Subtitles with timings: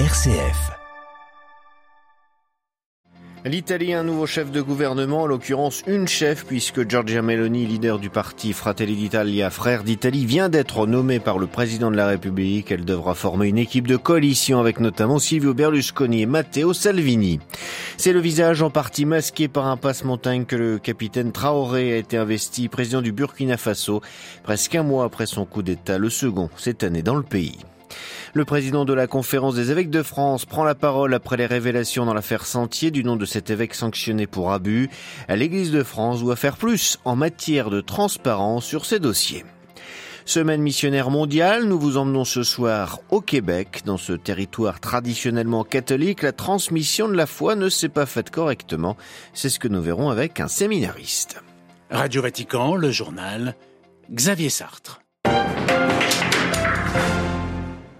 [0.00, 0.72] RCF.
[3.44, 8.10] L'Italie un nouveau chef de gouvernement, en l'occurrence une chef, puisque Giorgia Meloni, leader du
[8.10, 12.72] parti Fratelli d'Italia, frère d'Italie, vient d'être nommée par le président de la République.
[12.72, 17.38] Elle devra former une équipe de coalition avec notamment Silvio Berlusconi et Matteo Salvini.
[17.96, 22.16] C'est le visage en partie masqué par un passe-montagne que le capitaine Traoré a été
[22.16, 24.02] investi président du Burkina Faso,
[24.42, 27.60] presque un mois après son coup d'État, le second cette année dans le pays.
[28.32, 32.04] Le président de la conférence des évêques de France prend la parole après les révélations
[32.04, 34.90] dans l'affaire Sentier du nom de cet évêque sanctionné pour abus.
[35.28, 39.44] L'église de France doit faire plus en matière de transparence sur ces dossiers.
[40.26, 43.82] Semaine missionnaire mondiale, nous vous emmenons ce soir au Québec.
[43.84, 48.96] Dans ce territoire traditionnellement catholique, la transmission de la foi ne s'est pas faite correctement.
[49.34, 51.42] C'est ce que nous verrons avec un séminariste.
[51.90, 53.54] Radio Vatican, le journal,
[54.10, 55.03] Xavier Sartre.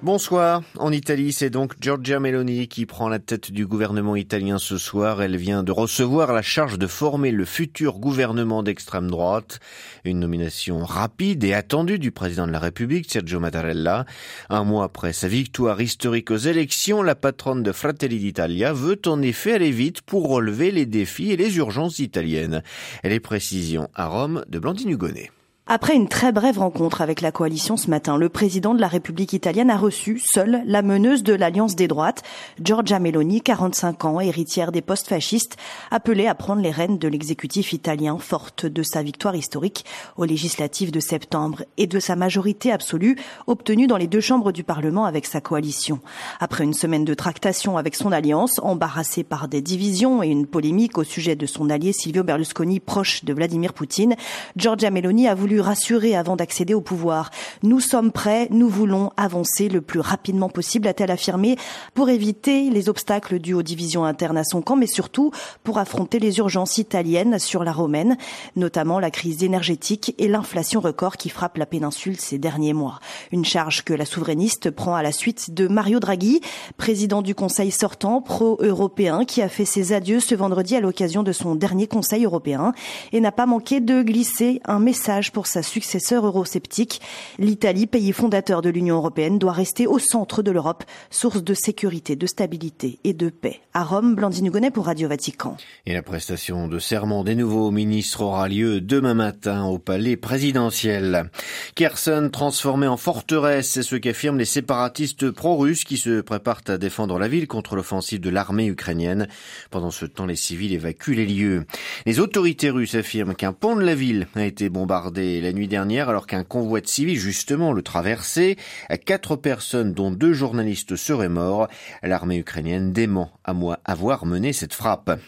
[0.04, 0.60] Bonsoir.
[0.76, 5.22] En Italie, c'est donc Giorgia Meloni qui prend la tête du gouvernement italien ce soir.
[5.22, 9.60] Elle vient de recevoir la charge de former le futur gouvernement d'extrême droite.
[10.04, 14.04] Une nomination rapide et attendue du président de la République, Sergio Mattarella.
[14.50, 19.22] Un mois après sa victoire historique aux élections, la patronne de Fratelli d'Italia veut en
[19.22, 22.62] effet aller vite pour relever les défis et les urgences italiennes.
[23.04, 25.30] Les précisions à Rome de Blandine Hugonnet.
[25.66, 29.32] Après une très brève rencontre avec la coalition ce matin, le président de la République
[29.32, 32.22] italienne a reçu seule la meneuse de l'Alliance des droites,
[32.62, 35.56] Giorgia Meloni, 45 ans, héritière des postes fascistes,
[35.90, 39.86] appelée à prendre les rênes de l'exécutif italien, forte de sa victoire historique
[40.18, 44.64] aux législatives de septembre et de sa majorité absolue obtenue dans les deux chambres du
[44.64, 46.00] Parlement avec sa coalition.
[46.40, 50.98] Après une semaine de tractation avec son alliance, embarrassée par des divisions et une polémique
[50.98, 54.14] au sujet de son allié Silvio Berlusconi, proche de Vladimir Poutine,
[54.56, 57.30] Giorgia Meloni a voulu rassurer avant d'accéder au pouvoir.
[57.62, 61.56] Nous sommes prêts, nous voulons avancer le plus rapidement possible, a-t-elle affirmé,
[61.94, 65.30] pour éviter les obstacles dus aux divisions internes à son camp, mais surtout
[65.62, 68.16] pour affronter les urgences italiennes sur la romaine,
[68.56, 73.00] notamment la crise énergétique et l'inflation record qui frappe la péninsule ces derniers mois.
[73.32, 76.40] Une charge que la souverainiste prend à la suite de Mario Draghi,
[76.76, 81.32] président du Conseil sortant pro-européen, qui a fait ses adieux ce vendredi à l'occasion de
[81.32, 82.72] son dernier Conseil européen
[83.12, 87.00] et n'a pas manqué de glisser un message pour sa successeur eurosceptique.
[87.38, 92.16] L'Italie, pays fondateur de l'Union européenne, doit rester au centre de l'Europe, source de sécurité,
[92.16, 93.60] de stabilité et de paix.
[93.72, 95.56] À Rome, Blandine Hugonnet pour Radio Vatican.
[95.86, 101.30] Et la prestation de serment des nouveaux ministres aura lieu demain matin au palais présidentiel.
[101.74, 107.18] Kherson transformé en forteresse, c'est ce qu'affirment les séparatistes pro-russes qui se préparent à défendre
[107.18, 109.28] la ville contre l'offensive de l'armée ukrainienne.
[109.70, 111.66] Pendant ce temps, les civils évacuent les lieux.
[112.06, 116.08] Les autorités russes affirment qu'un pont de la ville a été bombardé la nuit dernière
[116.08, 118.56] alors qu'un convoi de civils justement le traversait.
[119.04, 121.68] Quatre personnes dont deux journalistes seraient morts.
[122.02, 125.18] L'armée ukrainienne dément à moi avoir mené cette frappe.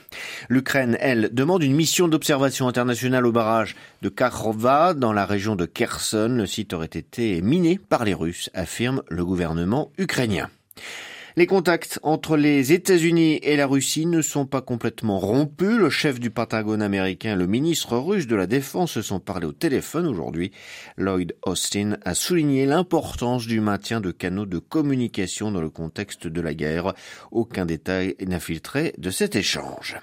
[0.49, 5.67] L'Ukraine, elle, demande une mission d'observation internationale au barrage de Kakhrova dans la région de
[5.67, 6.35] Kherson.
[6.37, 10.49] Le site aurait été miné par les Russes, affirme le gouvernement ukrainien.
[11.39, 15.77] Les contacts entre les États-Unis et la Russie ne sont pas complètement rompus.
[15.77, 19.47] Le chef du Pentagone américain et le ministre russe de la Défense se sont parlé
[19.47, 20.51] au téléphone aujourd'hui.
[20.97, 26.41] Lloyd Austin a souligné l'importance du maintien de canaux de communication dans le contexte de
[26.41, 26.95] la guerre.
[27.31, 29.99] Aucun détail n'a filtré de cet échange.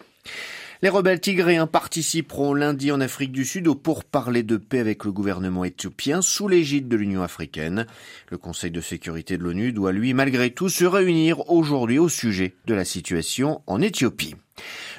[0.83, 5.13] Les rebelles tigréens participeront lundi en Afrique du Sud au pourparlers de paix avec le
[5.13, 7.88] gouvernement éthiopien sous l'égide de l'Union africaine.
[8.29, 12.55] Le Conseil de sécurité de l'ONU doit lui malgré tout se réunir aujourd'hui au sujet
[12.66, 14.35] de la situation en Éthiopie.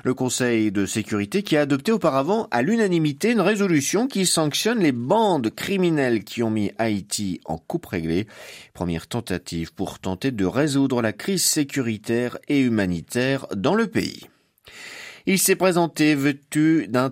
[0.04, 4.92] Le Conseil de sécurité qui a adopté auparavant à l'unanimité une résolution qui sanctionne les
[4.92, 8.26] bandes criminelles qui ont mis Haïti en coupe réglée.
[8.72, 14.30] Première tentative pour tenter de résoudre la crise sécuritaire et humanitaire dans le pays.
[15.26, 17.10] Il s'est présenté vêtu d'un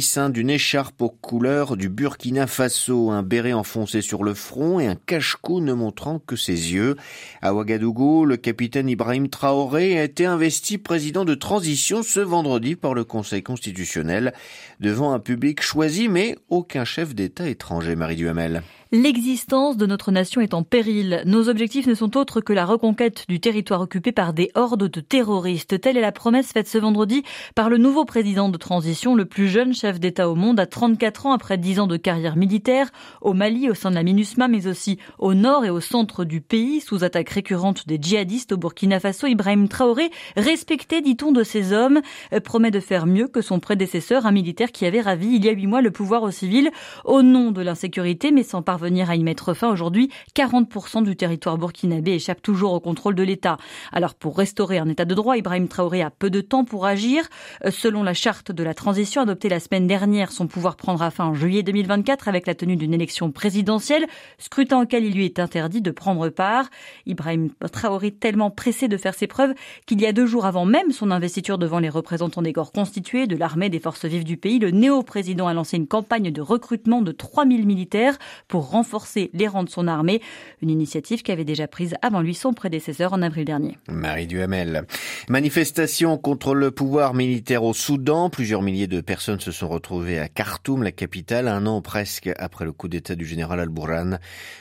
[0.00, 4.86] ceint d'une écharpe aux couleurs du Burkina Faso, un béret enfoncé sur le front et
[4.86, 6.96] un cache-cou ne montrant que ses yeux.
[7.42, 12.94] À Ouagadougou, le capitaine Ibrahim Traoré a été investi président de transition ce vendredi par
[12.94, 14.32] le Conseil constitutionnel
[14.80, 18.62] devant un public choisi mais aucun chef d'État étranger, Marie Duhamel.
[18.92, 21.22] L'existence de notre nation est en péril.
[21.24, 25.00] Nos objectifs ne sont autres que la reconquête du territoire occupé par des hordes de
[25.00, 25.80] terroristes.
[25.80, 27.22] Telle est la promesse faite ce vendredi
[27.54, 31.26] par le nouveau président de transition, le plus jeune chef d'État au monde, à 34
[31.26, 32.90] ans après 10 ans de carrière militaire,
[33.20, 36.40] au Mali, au sein de la MINUSMA, mais aussi au nord et au centre du
[36.40, 39.28] pays, sous attaque récurrente des djihadistes au Burkina Faso.
[39.28, 42.00] Ibrahim Traoré, respecté, dit-on, de ces hommes,
[42.32, 45.48] euh, promet de faire mieux que son prédécesseur, un militaire qui avait ravi il y
[45.48, 46.72] a huit mois le pouvoir aux civils
[47.04, 51.14] au nom de l'insécurité, mais sans parvenir parvenir à y mettre fin aujourd'hui, 40% du
[51.14, 53.58] territoire burkinabé échappe toujours au contrôle de l'État.
[53.92, 57.28] Alors pour restaurer un État de droit, Ibrahim Traoré a peu de temps pour agir.
[57.66, 61.26] Euh, selon la charte de la transition adoptée la semaine dernière, son pouvoir prendra fin
[61.26, 64.06] en juillet 2024 avec la tenue d'une élection présidentielle,
[64.38, 66.70] scrutin auquel il lui est interdit de prendre part.
[67.04, 69.52] Ibrahim Traoré tellement pressé de faire ses preuves
[69.84, 73.26] qu'il y a deux jours avant même son investiture devant les représentants des corps constitués
[73.26, 77.02] de l'armée des forces vives du pays, le néo-président a lancé une campagne de recrutement
[77.02, 78.16] de 3000 militaires
[78.48, 80.22] pour renforcer les rangs de son armée,
[80.62, 83.76] une initiative qu'avait déjà prise avant lui son prédécesseur en avril dernier.
[83.88, 84.84] Marie Duhamel.
[85.28, 88.30] Manifestation contre le pouvoir militaire au Soudan.
[88.30, 92.64] Plusieurs milliers de personnes se sont retrouvées à Khartoum, la capitale, un an presque après
[92.64, 94.18] le coup d'état du général Al-Bourhan.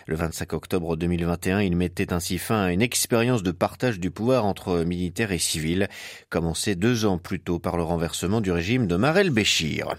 [0.08, 4.46] Le 25 octobre 2021, il mettait ainsi fin à une expérience de partage du pouvoir
[4.46, 5.88] entre militaires et civils,
[6.30, 9.96] commencée deux ans plus tôt par le renversement du régime de Marel Béchir.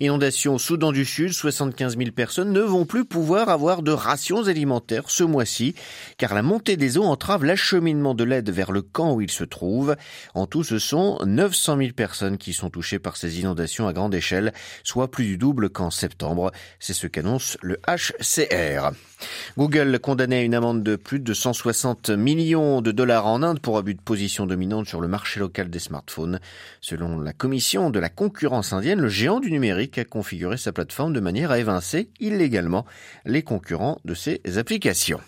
[0.00, 4.46] Inondation au Soudan du Sud, 75 000 personnes ne vont plus pouvoir avoir de rations
[4.46, 5.74] alimentaires ce mois-ci,
[6.18, 9.44] car la montée des eaux entrave l'acheminement de l'aide vers le camp où il se
[9.44, 9.96] trouve.
[10.34, 14.14] En tout, ce sont 900 000 personnes qui sont touchées par ces inondations à grande
[14.14, 14.52] échelle,
[14.82, 16.52] soit plus du double qu'en septembre.
[16.78, 18.92] C'est ce qu'annonce le HCR.
[19.56, 23.78] Google condamné à une amende de plus de 160 millions de dollars en Inde pour
[23.78, 26.40] abus de position dominante sur le marché local des smartphones.
[26.80, 31.12] Selon la commission de la concurrence indienne, le géant du numérique a configuré sa plateforme
[31.12, 32.84] de manière à évincer illégalement
[33.24, 35.20] les concurrents de ses applications.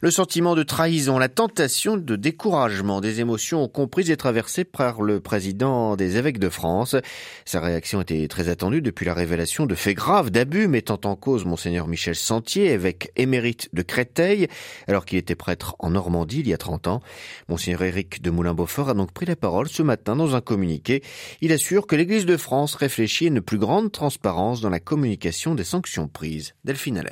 [0.00, 5.02] Le sentiment de trahison, la tentation de découragement, des émotions ont compris et traversées par
[5.02, 6.96] le président des évêques de France.
[7.44, 11.44] Sa réaction était très attendue depuis la révélation de faits graves d'abus mettant en cause
[11.44, 14.48] monseigneur Michel Sentier, évêque émérite de Créteil,
[14.88, 17.02] alors qu'il était prêtre en Normandie il y a 30 ans.
[17.48, 21.02] Monseigneur Éric de Moulin-Beaufort a donc pris la parole ce matin dans un communiqué.
[21.40, 25.54] Il assure que l'Église de France réfléchit à une plus grande transparence dans la communication
[25.54, 26.54] des sanctions prises.
[26.64, 27.04] Delphine.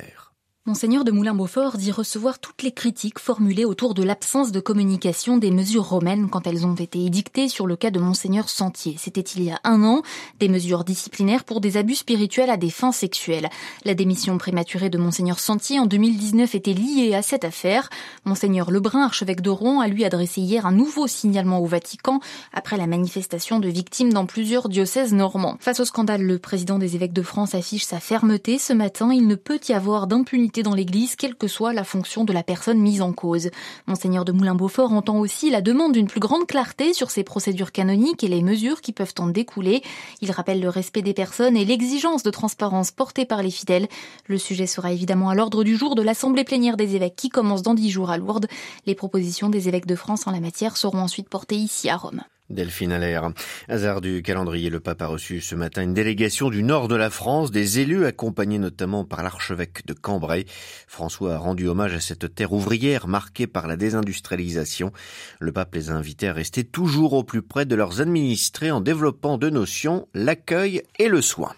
[0.65, 5.51] Monseigneur de Moulin-Beaufort dit recevoir toutes les critiques formulées autour de l'absence de communication des
[5.51, 8.95] mesures romaines quand elles ont été édictées sur le cas de Monseigneur Sentier.
[8.97, 10.03] C'était il y a un an,
[10.39, 13.49] des mesures disciplinaires pour des abus spirituels à des fins sexuelles.
[13.83, 17.89] La démission prématurée de Monseigneur Sentier en 2019 était liée à cette affaire.
[18.23, 22.21] Monseigneur Lebrun, archevêque de Rouen, a lui adressé hier un nouveau signalement au Vatican
[22.53, 25.57] après la manifestation de victimes dans plusieurs diocèses normands.
[25.59, 28.57] Face au scandale, le président des évêques de France affiche sa fermeté.
[28.57, 32.23] Ce matin, il ne peut y avoir d'impunité dans l'Église, quelle que soit la fonction
[32.23, 33.49] de la personne mise en cause.
[33.87, 38.23] Monseigneur de Moulin-Beaufort entend aussi la demande d'une plus grande clarté sur ces procédures canoniques
[38.23, 39.81] et les mesures qui peuvent en découler.
[40.21, 43.87] Il rappelle le respect des personnes et l'exigence de transparence portée par les fidèles.
[44.27, 47.63] Le sujet sera évidemment à l'ordre du jour de l'Assemblée plénière des évêques qui commence
[47.63, 48.47] dans dix jours à Lourdes.
[48.85, 52.21] Les propositions des évêques de France en la matière seront ensuite portées ici à Rome.
[52.49, 53.31] Delphine Allaire.
[53.69, 57.09] Hasard du calendrier, le pape a reçu ce matin une délégation du nord de la
[57.09, 60.45] France, des élus accompagnés notamment par l'archevêque de Cambrai.
[60.87, 64.91] François a rendu hommage à cette terre ouvrière marquée par la désindustrialisation.
[65.39, 68.81] Le pape les a invités à rester toujours au plus près de leurs administrés en
[68.81, 71.53] développant deux notions, l'accueil et le soin.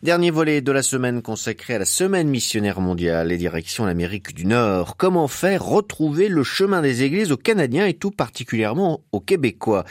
[0.00, 4.46] Dernier volet de la semaine consacré à la semaine missionnaire mondiale et direction l'Amérique du
[4.46, 4.96] Nord.
[4.96, 9.84] Comment faire retrouver le chemin des églises aux Canadiens et tout particulièrement aux Québécois?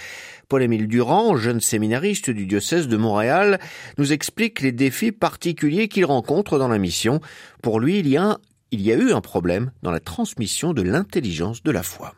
[0.47, 3.59] Paul-Émile Durand, jeune séminariste du diocèse de Montréal,
[3.97, 7.19] nous explique les défis particuliers qu'il rencontre dans la mission.
[7.61, 8.37] Pour lui, il y a,
[8.71, 12.15] il y a eu un problème dans la transmission de l'intelligence de la foi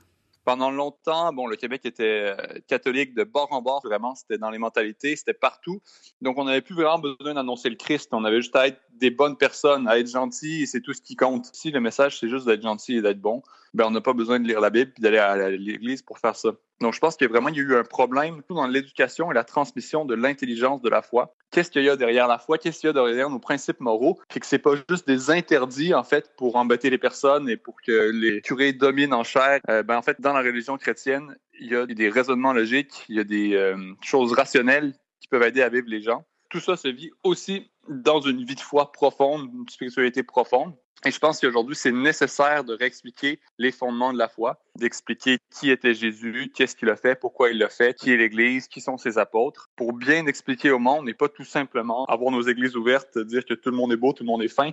[0.50, 2.36] pendant longtemps, bon, le Québec était euh,
[2.68, 5.80] catholique de bord en bord, vraiment, c'était dans les mentalités, c'était partout.
[6.24, 8.10] Donc, on n'avait plus vraiment besoin d'annoncer le Christ.
[8.14, 11.04] On avait juste à être des bonnes personnes, à être gentils, et c'est tout ce
[11.04, 11.52] qui compte.
[11.54, 13.44] Si le message, c'est juste d'être gentil et d'être bon,
[13.76, 16.36] ben, on n'a pas besoin de lire la Bible et d'aller à l'église pour faire
[16.36, 16.50] ça.
[16.82, 20.06] Donc, je pense qu'il y a vraiment eu un problème dans l'éducation et la transmission
[20.06, 21.36] de l'intelligence de la foi.
[21.52, 22.58] Qu'est-ce qu'il y a derrière la foi?
[22.58, 24.20] Qu'est-ce qu'il y a derrière nos principes moraux?
[24.32, 27.76] Fait que c'est pas juste des interdits, en fait, pour embêter les personnes et pour
[27.82, 29.60] que les curés dominent en chair.
[29.70, 33.18] Euh, ben, en fait, dans la religion chrétienne, il y a des raisonnements logiques, il
[33.18, 36.26] y a des euh, choses rationnelles qui peuvent aider à vivre les gens.
[36.50, 40.74] Tout ça se vit aussi dans une vie de foi profonde, une spiritualité profonde.
[41.06, 45.70] Et je pense qu'aujourd'hui, c'est nécessaire de réexpliquer les fondements de la foi, d'expliquer qui
[45.70, 48.98] était Jésus, qu'est-ce qu'il a fait, pourquoi il l'a fait, qui est l'Église, qui sont
[48.98, 53.18] ses apôtres, pour bien expliquer au monde et pas tout simplement avoir nos églises ouvertes,
[53.18, 54.72] dire que tout le monde est beau, tout le monde est fin.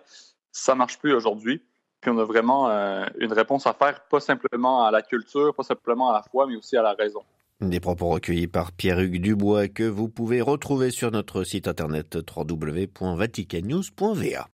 [0.50, 1.62] Ça marche plus aujourd'hui.
[2.00, 5.62] Puis on a vraiment euh, une réponse à faire, pas simplement à la culture, pas
[5.62, 7.22] simplement à la foi, mais aussi à la raison.
[7.60, 14.48] Des propos recueillis par Pierre-Hugues Dubois que vous pouvez retrouver sur notre site internet www.vaticannews.va.